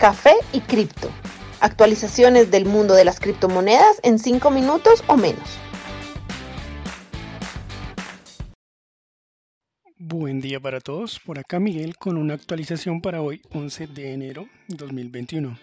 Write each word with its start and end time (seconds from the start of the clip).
café 0.00 0.32
y 0.54 0.60
cripto. 0.60 1.10
Actualizaciones 1.60 2.50
del 2.50 2.64
mundo 2.64 2.94
de 2.94 3.04
las 3.04 3.20
criptomonedas 3.20 4.00
en 4.02 4.18
5 4.18 4.50
minutos 4.50 5.04
o 5.06 5.16
menos. 5.18 5.58
Buen 9.98 10.40
día 10.40 10.58
para 10.58 10.80
todos, 10.80 11.20
por 11.20 11.38
acá 11.38 11.60
Miguel 11.60 11.98
con 11.98 12.16
una 12.16 12.32
actualización 12.32 13.02
para 13.02 13.20
hoy 13.20 13.42
11 13.52 13.88
de 13.88 14.14
enero 14.14 14.48
2021. 14.68 15.58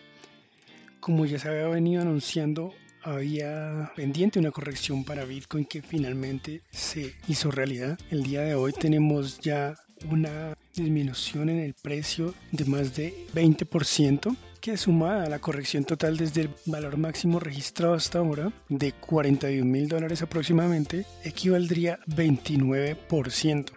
Como 0.99 1.25
ya 1.25 1.39
se 1.39 1.49
había 1.49 1.67
venido 1.67 2.03
anunciando, 2.03 2.75
había 3.01 3.91
pendiente 3.95 4.37
una 4.37 4.51
corrección 4.51 5.03
para 5.03 5.25
Bitcoin 5.25 5.65
que 5.65 5.81
finalmente 5.81 6.61
se 6.69 7.15
hizo 7.27 7.49
realidad. 7.49 7.97
El 8.11 8.21
día 8.21 8.41
de 8.41 8.53
hoy 8.53 8.71
tenemos 8.71 9.39
ya 9.39 9.73
una 10.11 10.53
disminución 10.83 11.49
en 11.49 11.59
el 11.59 11.73
precio 11.73 12.33
de 12.51 12.65
más 12.65 12.95
de 12.95 13.13
20%, 13.33 14.35
que 14.61 14.77
sumada 14.77 15.25
a 15.25 15.29
la 15.29 15.39
corrección 15.39 15.83
total 15.85 16.17
desde 16.17 16.41
el 16.41 16.49
valor 16.65 16.97
máximo 16.97 17.39
registrado 17.39 17.93
hasta 17.93 18.19
ahora 18.19 18.51
de 18.69 18.91
41 18.91 19.65
mil 19.65 19.87
dólares 19.87 20.21
aproximadamente, 20.21 21.05
equivaldría 21.23 21.99
29%. 22.07 23.71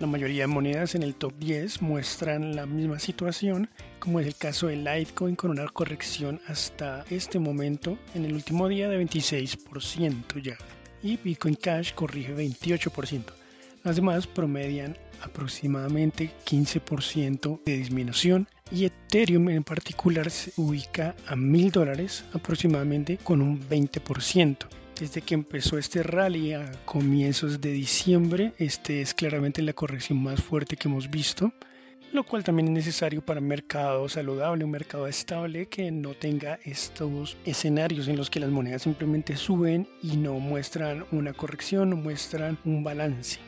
La 0.00 0.06
mayoría 0.06 0.44
de 0.44 0.46
monedas 0.46 0.94
en 0.94 1.02
el 1.02 1.14
top 1.14 1.34
10 1.38 1.82
muestran 1.82 2.56
la 2.56 2.64
misma 2.64 2.98
situación, 2.98 3.68
como 3.98 4.18
es 4.18 4.26
el 4.26 4.34
caso 4.34 4.68
de 4.68 4.76
Litecoin 4.76 5.36
con 5.36 5.50
una 5.50 5.68
corrección 5.68 6.40
hasta 6.48 7.04
este 7.10 7.38
momento 7.38 7.98
en 8.14 8.24
el 8.24 8.32
último 8.32 8.66
día 8.66 8.88
de 8.88 8.98
26% 9.04 10.42
ya. 10.42 10.56
Y 11.02 11.18
Bitcoin 11.18 11.54
Cash 11.54 11.92
corrige 11.92 12.34
28%. 12.34 13.39
Las 13.82 13.96
demás 13.96 14.26
promedian 14.26 14.94
aproximadamente 15.22 16.30
15% 16.44 17.60
de 17.64 17.76
disminución 17.78 18.46
y 18.70 18.84
Ethereum 18.84 19.48
en 19.48 19.64
particular 19.64 20.30
se 20.30 20.52
ubica 20.56 21.16
a 21.26 21.34
mil 21.34 21.70
dólares 21.70 22.24
aproximadamente 22.34 23.18
con 23.18 23.40
un 23.40 23.58
20%. 23.68 24.66
Desde 24.98 25.22
que 25.22 25.32
empezó 25.32 25.78
este 25.78 26.02
rally 26.02 26.52
a 26.52 26.70
comienzos 26.84 27.62
de 27.62 27.72
diciembre, 27.72 28.52
este 28.58 29.00
es 29.00 29.14
claramente 29.14 29.62
la 29.62 29.72
corrección 29.72 30.22
más 30.22 30.42
fuerte 30.42 30.76
que 30.76 30.88
hemos 30.88 31.10
visto, 31.10 31.50
lo 32.12 32.24
cual 32.24 32.44
también 32.44 32.68
es 32.68 32.74
necesario 32.74 33.24
para 33.24 33.40
un 33.40 33.48
mercado 33.48 34.10
saludable, 34.10 34.64
un 34.64 34.72
mercado 34.72 35.06
estable 35.06 35.68
que 35.68 35.90
no 35.90 36.12
tenga 36.12 36.58
estos 36.64 37.38
escenarios 37.46 38.08
en 38.08 38.18
los 38.18 38.28
que 38.28 38.40
las 38.40 38.50
monedas 38.50 38.82
simplemente 38.82 39.36
suben 39.36 39.88
y 40.02 40.18
no 40.18 40.34
muestran 40.34 41.06
una 41.12 41.32
corrección, 41.32 41.88
no 41.88 41.96
muestran 41.96 42.58
un 42.66 42.84
balance. 42.84 43.40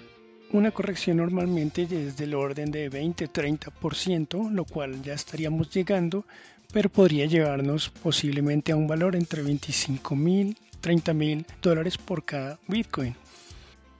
Una 0.53 0.71
corrección 0.71 1.17
normalmente 1.17 1.89
es 1.91 2.19
del 2.19 2.35
orden 2.35 2.71
de 2.71 2.91
20-30%, 2.91 4.51
lo 4.51 4.67
cual 4.67 5.03
ya 5.03 5.15
estaríamos 5.15 5.71
llegando, 5.71 6.27
pero 6.75 6.91
podría 6.91 7.25
llevarnos 7.25 7.89
posiblemente 7.89 8.73
a 8.73 8.77
un 8.77 8.87
valor 8.87 9.17
entre 9.17 9.43
25 9.43 10.15
mil, 10.15 10.59
30 10.83 11.15
mil 11.15 11.47
dólares 11.63 11.97
por 11.97 12.27
cada 12.27 12.59
Bitcoin. 12.69 13.17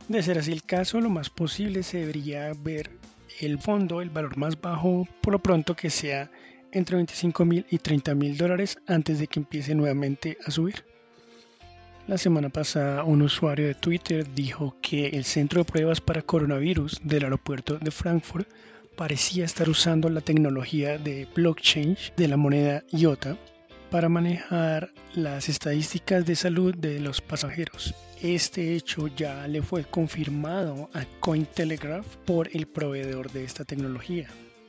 De 0.09 0.23
ser 0.23 0.37
así 0.37 0.53
el 0.53 0.63
caso, 0.63 1.01
lo 1.01 1.09
más 1.09 1.31
posible 1.31 1.83
se 1.83 2.01
debería 2.01 2.53
ver 2.63 2.91
el 3.41 3.59
fondo, 3.59 4.03
el 4.03 4.11
valor 4.11 4.37
más 4.37 4.61
bajo, 4.61 5.09
por 5.23 5.33
lo 5.33 5.39
pronto 5.39 5.75
que 5.75 5.89
sea 5.89 6.31
entre 6.71 6.97
25 6.97 7.47
mil 7.47 7.65
y 7.71 7.79
30 7.79 8.15
mil 8.15 8.37
dólares 8.37 8.77
antes 8.87 9.19
de 9.19 9.27
que 9.27 9.41
empiece 9.41 9.75
nuevamente 9.75 10.37
a 10.45 10.51
subir. 10.51 10.85
La 12.09 12.19
semana 12.19 12.49
pasada 12.49 13.05
un 13.05 13.23
usuario 13.23 13.69
de 13.69 13.77
Twitter 13.77 14.27
dijo 14.35 14.77
que 14.83 15.07
el 15.11 15.25
centro 15.25 15.61
de 15.61 15.71
pruebas 15.71 16.01
para 16.01 16.21
coronavirus 16.21 17.01
del 17.05 17.23
aeropuerto 17.23 17.79
de 17.79 17.93
Frankfurt 17.93 18.49
parecía 18.97 19.45
estar 19.45 19.69
usando 19.69 20.09
la 20.09 20.21
tecnología 20.21 20.99
de 20.99 21.29
blockchain 21.33 21.97
de 22.17 22.27
la 22.27 22.37
moneda 22.37 22.83
IOTA 22.91 23.39
para 23.89 24.09
manejar 24.09 24.91
las 25.15 25.49
estadísticas 25.49 26.27
de 26.27 26.35
salud 26.35 26.75
de 26.75 26.99
los 26.99 27.21
pasajeros. 27.21 27.95
Este 28.21 28.75
hecho 28.75 29.07
ya 29.07 29.47
le 29.47 29.63
fue 29.63 29.85
confirmado 29.85 30.91
a 30.95 31.05
Cointelegraph 31.21 32.17
por 32.27 32.49
el 32.53 32.67
proveedor 32.67 33.31
de 33.31 33.45
esta 33.45 33.65
tecnología. 33.65 34.27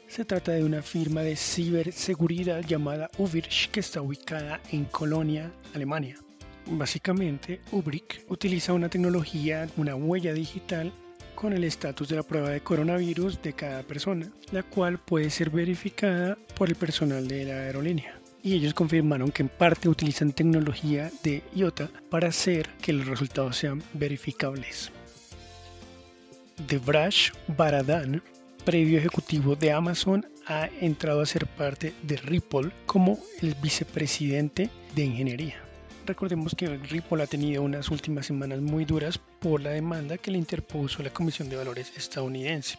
Se 0.07 0.23
trata 0.23 0.51
de 0.51 0.63
una 0.63 0.83
firma 0.83 1.21
de 1.21 1.35
ciberseguridad 1.35 2.61
llamada 2.61 3.09
Uvirch 3.17 3.71
que 3.71 3.79
está 3.79 4.03
ubicada 4.03 4.61
en 4.71 4.85
Colonia, 4.85 5.51
Alemania. 5.73 6.17
Básicamente, 6.65 7.59
Ubric 7.71 8.25
utiliza 8.29 8.73
una 8.73 8.89
tecnología, 8.89 9.67
una 9.77 9.95
huella 9.95 10.33
digital 10.33 10.93
con 11.35 11.53
el 11.53 11.63
estatus 11.63 12.07
de 12.07 12.15
la 12.15 12.23
prueba 12.23 12.49
de 12.49 12.61
coronavirus 12.61 13.41
de 13.41 13.53
cada 13.53 13.83
persona, 13.83 14.31
la 14.51 14.63
cual 14.63 14.99
puede 14.99 15.29
ser 15.29 15.49
verificada 15.49 16.37
por 16.55 16.69
el 16.69 16.75
personal 16.75 17.27
de 17.27 17.45
la 17.45 17.53
aerolínea. 17.53 18.17
Y 18.41 18.53
ellos 18.53 18.73
confirmaron 18.73 19.31
que 19.31 19.43
en 19.43 19.49
parte 19.49 19.89
utilizan 19.89 20.31
tecnología 20.31 21.11
de 21.23 21.43
IOTA 21.55 21.89
para 22.09 22.29
hacer 22.29 22.69
que 22.81 22.93
los 22.93 23.07
resultados 23.07 23.57
sean 23.57 23.83
verificables. 23.93 24.91
Debrash 26.67 27.31
Baradan, 27.57 28.21
previo 28.63 28.99
ejecutivo 28.99 29.55
de 29.55 29.71
Amazon, 29.71 30.25
ha 30.47 30.69
entrado 30.81 31.21
a 31.21 31.25
ser 31.25 31.47
parte 31.47 31.93
de 32.03 32.17
Ripple 32.17 32.71
como 32.85 33.19
el 33.41 33.55
vicepresidente 33.55 34.69
de 34.95 35.03
ingeniería. 35.03 35.72
Recordemos 36.05 36.53
que 36.53 36.67
Ripple 36.67 37.23
ha 37.23 37.27
tenido 37.27 37.63
unas 37.63 37.89
últimas 37.89 38.25
semanas 38.25 38.59
muy 38.59 38.83
duras 38.83 39.17
por 39.39 39.61
la 39.61 39.69
demanda 39.69 40.17
que 40.17 40.31
le 40.31 40.37
interpuso 40.37 41.01
la 41.01 41.13
Comisión 41.13 41.47
de 41.47 41.55
Valores 41.55 41.93
estadounidense, 41.95 42.77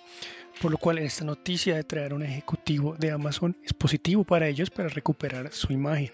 por 0.61 0.71
lo 0.71 0.77
cual 0.77 0.99
esta 0.99 1.25
noticia 1.25 1.75
de 1.75 1.85
traer 1.85 2.13
un 2.13 2.23
ejecutivo 2.23 2.97
de 2.99 3.13
Amazon 3.13 3.57
es 3.65 3.73
positivo 3.73 4.25
para 4.25 4.47
ellos 4.47 4.69
para 4.69 4.91
recuperar 4.91 5.51
su 5.53 5.73
imagen. 5.73 6.13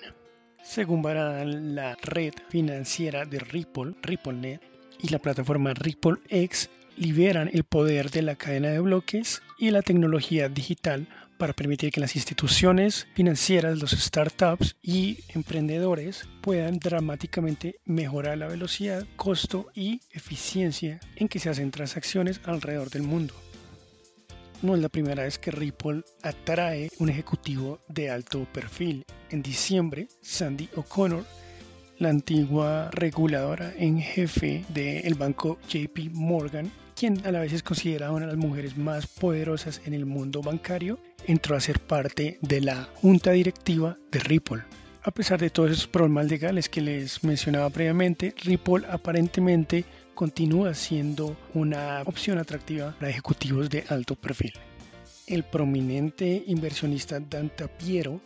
Según 0.62 1.02
Baradan, 1.02 1.74
la 1.74 1.96
red 2.00 2.34
financiera 2.48 3.24
de 3.24 3.40
Ripple, 3.40 3.94
RippleNet, 4.02 4.60
y 5.02 5.08
la 5.08 5.18
plataforma 5.18 5.74
RippleX 5.74 6.70
liberan 6.96 7.50
el 7.52 7.64
poder 7.64 8.10
de 8.10 8.22
la 8.22 8.36
cadena 8.36 8.68
de 8.68 8.78
bloques 8.78 9.42
y 9.58 9.70
la 9.70 9.82
tecnología 9.82 10.48
digital 10.48 11.08
para 11.40 11.54
permitir 11.54 11.90
que 11.90 12.00
las 12.00 12.16
instituciones 12.16 13.08
financieras, 13.14 13.78
los 13.78 13.92
startups 13.92 14.76
y 14.82 15.20
emprendedores 15.30 16.28
puedan 16.42 16.78
dramáticamente 16.78 17.80
mejorar 17.86 18.36
la 18.36 18.46
velocidad, 18.46 19.06
costo 19.16 19.70
y 19.74 20.02
eficiencia 20.12 21.00
en 21.16 21.28
que 21.28 21.38
se 21.38 21.48
hacen 21.48 21.70
transacciones 21.70 22.42
alrededor 22.44 22.90
del 22.90 23.04
mundo. 23.04 23.32
No 24.60 24.74
es 24.74 24.82
la 24.82 24.90
primera 24.90 25.22
vez 25.22 25.38
que 25.38 25.50
Ripple 25.50 26.02
atrae 26.22 26.90
un 26.98 27.08
ejecutivo 27.08 27.80
de 27.88 28.10
alto 28.10 28.46
perfil. 28.52 29.06
En 29.30 29.40
diciembre, 29.40 30.08
Sandy 30.20 30.68
O'Connor, 30.76 31.24
la 31.98 32.10
antigua 32.10 32.90
reguladora 32.92 33.72
en 33.78 33.98
jefe 33.98 34.66
del 34.68 35.14
banco 35.14 35.58
JP 35.70 36.10
Morgan, 36.12 36.70
quien 37.00 37.26
a 37.26 37.32
la 37.32 37.40
vez 37.40 37.54
es 37.54 37.62
considerada 37.62 38.12
una 38.12 38.26
de 38.26 38.32
las 38.32 38.44
mujeres 38.44 38.76
más 38.76 39.06
poderosas 39.06 39.80
en 39.86 39.94
el 39.94 40.04
mundo 40.04 40.42
bancario, 40.42 40.98
entró 41.26 41.56
a 41.56 41.60
ser 41.60 41.80
parte 41.80 42.38
de 42.42 42.60
la 42.60 42.90
junta 42.96 43.30
directiva 43.30 43.96
de 44.12 44.18
Ripple. 44.18 44.64
A 45.02 45.10
pesar 45.10 45.40
de 45.40 45.48
todos 45.48 45.70
esos 45.70 45.86
problemas 45.86 46.26
legales 46.26 46.68
que 46.68 46.82
les 46.82 47.24
mencionaba 47.24 47.70
previamente, 47.70 48.34
Ripple 48.44 48.84
aparentemente 48.86 49.86
continúa 50.14 50.74
siendo 50.74 51.38
una 51.54 52.02
opción 52.04 52.36
atractiva 52.36 52.94
para 52.98 53.08
ejecutivos 53.08 53.70
de 53.70 53.82
alto 53.88 54.14
perfil. 54.14 54.52
El 55.26 55.44
prominente 55.44 56.44
inversionista 56.48 57.18
Dan 57.18 57.48
Tapiero 57.56 58.20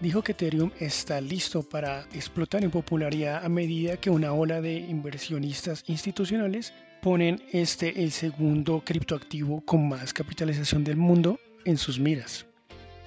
dijo 0.00 0.22
que 0.22 0.32
Ethereum 0.32 0.72
está 0.80 1.20
listo 1.20 1.62
para 1.62 2.00
explotar 2.12 2.64
en 2.64 2.72
popularidad 2.72 3.44
a 3.44 3.48
medida 3.48 3.98
que 3.98 4.10
una 4.10 4.32
ola 4.32 4.60
de 4.60 4.78
inversionistas 4.78 5.84
institucionales 5.86 6.74
ponen 7.06 7.40
este 7.52 8.02
el 8.02 8.10
segundo 8.10 8.82
criptoactivo 8.84 9.60
con 9.60 9.88
más 9.88 10.12
capitalización 10.12 10.82
del 10.82 10.96
mundo 10.96 11.38
en 11.64 11.78
sus 11.78 12.00
miras. 12.00 12.46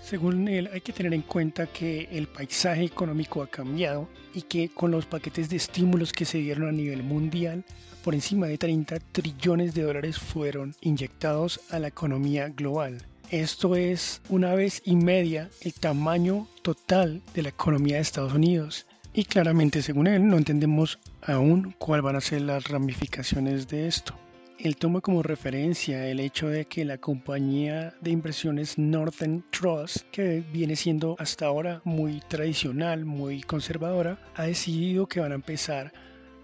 Según 0.02 0.48
él, 0.48 0.70
hay 0.72 0.80
que 0.80 0.94
tener 0.94 1.14
en 1.14 1.22
cuenta 1.22 1.68
que 1.68 2.08
el 2.10 2.26
paisaje 2.28 2.86
económico 2.86 3.44
ha 3.44 3.48
cambiado 3.48 4.08
y 4.34 4.44
que 4.44 4.70
con 4.70 4.92
los 4.92 5.06
paquetes 5.06 5.50
de 5.50 5.58
estímulos 5.58 6.14
que 6.14 6.24
se 6.24 6.38
dieron 6.38 6.70
a 6.70 6.72
nivel 6.72 7.04
mundial, 7.04 7.66
por 8.02 8.14
encima 8.14 8.48
de 8.48 8.58
30 8.58 9.00
trillones 9.12 9.74
de 9.74 9.82
dólares 9.82 10.18
fueron 10.18 10.74
inyectados 10.80 11.60
a 11.70 11.78
la 11.80 11.90
economía 11.90 12.48
global. 12.48 13.00
Esto 13.32 13.76
es 13.76 14.22
una 14.30 14.56
vez 14.56 14.82
y 14.86 14.96
media 14.96 15.50
el 15.60 15.74
tamaño 15.74 16.48
total 16.62 17.22
de 17.34 17.44
la 17.44 17.50
economía 17.50 17.98
de 17.98 18.04
Estados 18.04 18.34
Unidos 18.34 18.86
y 19.14 19.24
claramente, 19.24 19.82
según 19.82 20.08
él, 20.08 20.28
no 20.28 20.38
entendemos 20.38 21.00
aún 21.22 21.76
cuáles 21.78 22.04
van 22.04 22.16
a 22.16 22.22
ser 22.22 22.42
las 22.42 22.68
ramificaciones 22.68 23.68
de 23.68 23.88
esto. 23.88 24.16
Él 24.60 24.76
toma 24.76 25.02
como 25.02 25.24
referencia 25.24 26.08
el 26.08 26.20
hecho 26.20 26.50
de 26.50 26.66
que 26.66 26.84
la 26.84 26.98
compañía 26.98 27.96
de 28.02 28.12
inversiones 28.12 28.78
Northern 28.78 29.44
Trust, 29.52 30.02
que 30.12 30.44
viene 30.52 30.76
siendo 30.76 31.16
hasta 31.18 31.46
ahora 31.46 31.82
muy 31.86 32.20
tradicional, 32.28 33.06
muy 33.06 33.42
conservadora, 33.42 34.20
ha 34.36 34.44
decidido 34.44 35.08
que 35.08 35.22
van 35.22 35.32
a 35.32 35.36
empezar 35.36 35.94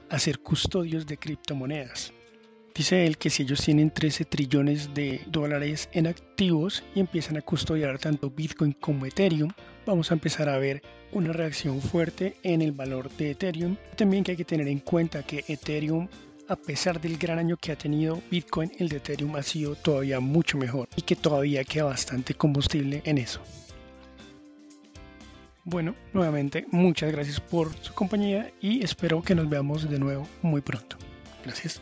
a 0.10 0.18
ser 0.18 0.40
custodios 0.40 1.06
de 1.06 1.18
criptomonedas. 1.18 2.14
Dice 2.76 3.06
él 3.08 3.18
que 3.18 3.30
si 3.30 3.44
ellos 3.44 3.62
tienen 3.64 3.90
13 3.90 4.26
trillones 4.26 4.94
de 4.94 5.22
dólares 5.28 5.88
en 5.94 6.08
activos 6.08 6.84
y 6.94 7.00
empiezan 7.00 7.38
a 7.38 7.42
custodiar 7.42 7.98
tanto 8.00 8.30
Bitcoin 8.30 8.74
como 8.74 9.06
Ethereum, 9.06 9.50
vamos 9.86 10.12
a 10.12 10.16
empezar 10.16 10.50
a 10.50 10.58
ver 10.58 10.82
una 11.14 11.32
reacción 11.32 11.80
fuerte 11.80 12.36
en 12.44 12.62
el 12.62 12.74
valor 12.74 13.10
de 13.12 13.32
Ethereum. 13.32 13.78
También 13.96 14.26
que 14.26 14.32
hay 14.32 14.38
que 14.38 14.44
tener 14.44 14.68
en 14.68 14.80
cuenta 14.80 15.24
que 15.24 15.46
Ethereum 15.48 16.10
a 16.48 16.56
pesar 16.56 17.02
del 17.02 17.18
gran 17.18 17.40
año 17.40 17.58
que 17.58 17.72
ha 17.72 17.78
tenido 17.78 18.22
Bitcoin, 18.30 18.72
el 18.78 18.90
de 18.90 18.98
Ethereum 18.98 19.36
ha 19.36 19.42
sido 19.42 19.76
todavía 19.76 20.20
mucho 20.20 20.58
mejor 20.58 20.90
y 20.96 21.02
que 21.02 21.16
todavía 21.16 21.64
queda 21.64 21.86
bastante 21.86 22.36
combustible 22.36 23.02
en 23.06 23.18
eso. 23.18 23.42
Bueno, 25.64 25.96
nuevamente 26.14 26.68
muchas 26.70 27.12
gracias 27.12 27.40
por 27.40 27.74
su 27.78 27.94
compañía 27.94 28.52
y 28.62 28.84
espero 28.84 29.24
que 29.24 29.34
nos 29.34 29.50
veamos 29.50 29.90
de 29.90 29.98
nuevo 29.98 30.28
muy 30.44 30.62
pronto. 30.62 30.98
Gracias. 31.44 31.82